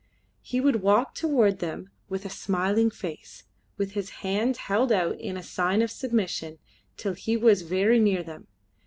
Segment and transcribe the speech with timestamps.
[0.41, 3.43] He would walk toward them with a smiling face,
[3.77, 6.57] with his hands held out in a sign of submission
[6.97, 8.47] till he was very near them.